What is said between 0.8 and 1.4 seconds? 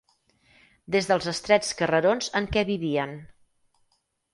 Des dels